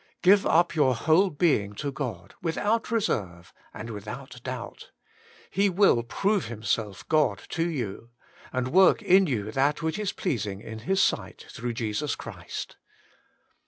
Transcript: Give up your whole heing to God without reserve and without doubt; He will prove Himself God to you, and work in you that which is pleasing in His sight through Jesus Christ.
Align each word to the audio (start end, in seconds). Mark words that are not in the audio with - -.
Give 0.23 0.47
up 0.47 0.73
your 0.73 0.95
whole 0.95 1.29
heing 1.35 1.77
to 1.77 1.91
God 1.91 2.33
without 2.41 2.89
reserve 2.89 3.53
and 3.71 3.91
without 3.91 4.41
doubt; 4.43 4.89
He 5.51 5.69
will 5.69 6.01
prove 6.01 6.45
Himself 6.45 7.07
God 7.07 7.43
to 7.49 7.69
you, 7.69 8.09
and 8.51 8.69
work 8.69 9.03
in 9.03 9.27
you 9.27 9.51
that 9.51 9.83
which 9.83 9.99
is 9.99 10.11
pleasing 10.11 10.59
in 10.59 10.79
His 10.79 11.03
sight 11.03 11.45
through 11.51 11.73
Jesus 11.73 12.15
Christ. 12.15 12.77